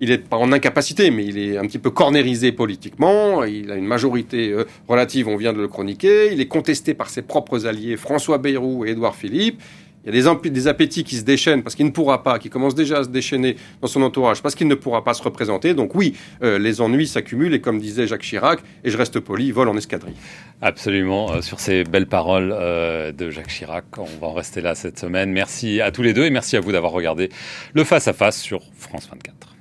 il 0.00 0.10
n'est 0.10 0.18
pas 0.18 0.36
en 0.36 0.52
incapacité, 0.52 1.10
mais 1.10 1.24
il 1.24 1.38
est 1.38 1.56
un 1.58 1.66
petit 1.66 1.78
peu 1.78 1.90
cornérisé 1.90 2.52
politiquement. 2.52 3.44
Il 3.44 3.70
a 3.70 3.76
une 3.76 3.86
majorité 3.86 4.54
relative, 4.88 5.28
on 5.28 5.36
vient 5.36 5.52
de 5.52 5.60
le 5.60 5.68
chroniquer. 5.68 6.32
Il 6.32 6.40
est 6.40 6.48
contesté 6.48 6.94
par 6.94 7.08
ses 7.08 7.22
propres 7.22 7.66
alliés 7.66 7.96
François 7.96 8.38
Bayrou 8.38 8.84
et 8.84 8.90
Édouard 8.90 9.14
Philippe. 9.14 9.60
Il 10.06 10.14
y 10.14 10.20
a 10.20 10.34
des, 10.50 10.68
appétits 10.68 11.02
qui 11.02 11.16
se 11.16 11.24
déchaînent 11.24 11.64
parce 11.64 11.74
qu'il 11.74 11.84
ne 11.84 11.90
pourra 11.90 12.22
pas, 12.22 12.38
qui 12.38 12.48
commencent 12.48 12.76
déjà 12.76 12.98
à 12.98 13.04
se 13.04 13.08
déchaîner 13.08 13.56
dans 13.82 13.88
son 13.88 14.02
entourage 14.02 14.40
parce 14.40 14.54
qu'il 14.54 14.68
ne 14.68 14.76
pourra 14.76 15.02
pas 15.02 15.14
se 15.14 15.22
représenter. 15.22 15.74
Donc 15.74 15.96
oui, 15.96 16.14
euh, 16.44 16.60
les 16.60 16.80
ennuis 16.80 17.08
s'accumulent 17.08 17.54
et 17.54 17.60
comme 17.60 17.80
disait 17.80 18.06
Jacques 18.06 18.22
Chirac, 18.22 18.60
et 18.84 18.90
je 18.90 18.96
reste 18.96 19.18
poli, 19.18 19.50
vol 19.50 19.68
en 19.68 19.76
escadrille. 19.76 20.14
Absolument, 20.62 21.32
euh, 21.32 21.42
sur 21.42 21.58
ces 21.58 21.82
belles 21.82 22.06
paroles 22.06 22.54
euh, 22.56 23.10
de 23.10 23.30
Jacques 23.30 23.48
Chirac, 23.48 23.84
on 23.98 24.04
va 24.04 24.28
en 24.28 24.32
rester 24.32 24.60
là 24.60 24.76
cette 24.76 24.98
semaine. 25.00 25.32
Merci 25.32 25.80
à 25.80 25.90
tous 25.90 26.02
les 26.02 26.12
deux 26.12 26.24
et 26.24 26.30
merci 26.30 26.56
à 26.56 26.60
vous 26.60 26.70
d'avoir 26.70 26.92
regardé 26.92 27.28
le 27.74 27.82
Face 27.82 28.06
à 28.06 28.12
Face 28.12 28.40
sur 28.40 28.62
France 28.78 29.08
24. 29.10 29.55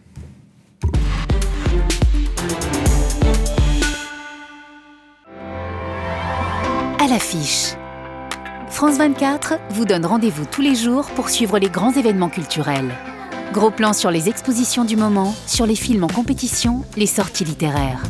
À 7.06 7.08
l'affiche. 7.08 7.74
France 8.68 8.98
24 8.98 9.60
vous 9.70 9.86
donne 9.86 10.08
rendez-vous 10.08 10.46
tous 10.48 10.64
les 10.64 10.74
jours 10.74 11.06
pour 11.12 11.30
suivre 11.30 11.60
les 11.60 11.70
grands 11.70 11.92
événements 11.92 12.32
culturels. 12.32 12.92
Gros 13.54 13.70
plans 13.70 13.94
sur 13.94 14.10
les 14.10 14.28
expositions 14.28 14.86
du 14.86 14.96
moment, 14.96 15.36
sur 15.46 15.68
les 15.68 15.76
films 15.76 16.04
en 16.04 16.08
compétition, 16.08 16.84
les 16.98 17.06
sorties 17.06 17.46
littéraires. 17.46 18.02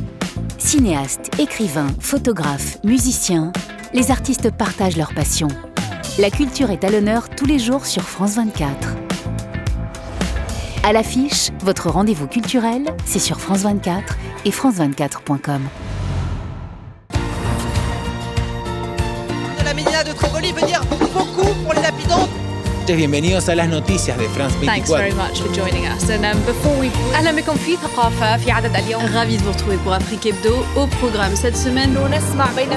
Cinéastes, 0.59 1.29
écrivains, 1.39 1.89
photographes, 1.99 2.77
musiciens, 2.85 3.51
les 3.93 4.11
artistes 4.11 4.49
partagent 4.49 4.95
leur 4.95 5.13
passion. 5.13 5.49
La 6.17 6.29
culture 6.29 6.71
est 6.71 6.85
à 6.85 6.89
l'honneur 6.89 7.27
tous 7.27 7.45
les 7.45 7.59
jours 7.59 7.85
sur 7.85 8.03
France 8.03 8.35
24. 8.35 8.95
À 10.83 10.93
l'affiche, 10.93 11.49
votre 11.65 11.89
rendez-vous 11.89 12.27
culturel, 12.27 12.85
c'est 13.03 13.19
sur 13.19 13.41
France 13.41 13.63
24 13.63 14.15
et 14.45 14.51
france24.com. 14.51 15.63
de 20.04 20.12
Trogoli 20.12 20.52
veut 20.52 20.66
dire 20.66 20.82
beaucoup 20.90 21.54
pour 21.64 21.74
les 21.74 21.84
habitants. 21.84 22.28
Bienvenidos 22.86 23.48
a 23.48 23.54
las 23.54 23.68
noticias 23.68 24.16
de 24.18 24.28
France 24.28 24.54
24. 24.60 24.66
Thanks 24.66 24.90
very 24.90 25.14
much 25.14 25.40
for 25.40 25.52
joining 25.54 25.86
us. 25.86 26.10
And 26.10 26.24
um, 26.24 26.42
before 26.44 26.76
we... 26.80 26.90
أهلا 27.14 27.32
بكم 27.32 27.54
في 27.54 27.76
ثقافة 27.76 28.36
في 28.36 28.50
عدد 28.50 28.76
اليوم. 28.76 29.02
Ravi 29.14 29.36
de 29.36 29.42
vous 29.42 29.52
retrouver 29.52 29.76
pour 29.84 29.92
Afrique 29.92 30.26
Hebdo. 30.26 30.64
Au 30.76 30.86
programme 30.86 31.36
cette 31.36 31.56
semaine. 31.56 31.96
نسمع 32.10 32.46
بين 32.56 32.68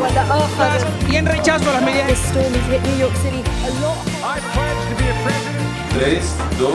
ولا 0.00 0.22
آخر. 0.30 0.86
Y 1.10 1.16
en 1.16 1.26
rechazo 1.26 1.70
a 1.70 1.74
las 1.74 1.82
medidas. 1.82 2.08
The 2.08 2.16
storm 2.16 2.54
has 2.54 2.72
hit 2.72 2.82
New 2.82 2.98
York 2.98 3.16
City 3.22 3.42
a 3.66 3.70
lot. 3.80 3.98
I 4.24 4.40
pledge 4.52 4.82
to 4.88 4.94
be 4.96 5.08
a 5.10 5.16
president. 5.24 5.52
3, 5.92 6.20
2, 6.58 6.66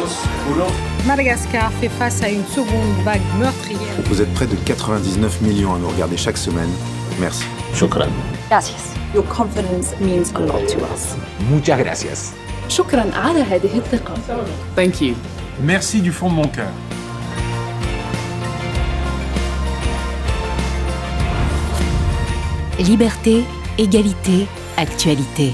1. 0.56 1.08
Madagascar 1.08 1.72
fait 1.82 1.90
face 1.90 2.22
à 2.24 2.30
une 2.30 2.46
seconde 2.46 2.94
vague 3.04 3.22
meurtrière. 3.40 3.96
Vous 4.06 4.22
êtes 4.22 4.34
près 4.34 4.48
de 4.48 4.56
99 4.56 5.42
millions 5.42 5.74
à 5.76 5.78
nous 5.78 5.90
regarder 5.90 6.16
chaque 6.18 6.38
semaine. 6.38 6.70
Merci. 7.20 7.44
Shukran. 7.74 8.10
Gracias. 8.50 8.98
Your 9.14 9.24
confidence 9.24 9.88
means 10.00 10.32
a 10.36 10.40
lot 10.40 10.68
to 10.68 10.80
us. 10.94 11.16
Muchas 11.52 11.78
gracias. 11.78 12.34
شكرا 12.70 13.06
على 13.14 13.42
هذه 13.42 13.78
الثقة. 13.78 14.14
Thank 14.76 15.02
you. 15.02 15.16
Merci 15.62 16.02
du 16.02 16.12
fond 16.12 16.30
de 16.30 16.36
mon 16.36 16.48
cœur. 16.48 16.72
Liberté, 22.80 23.44
égalité, 23.78 24.48
actualité. 24.78 25.54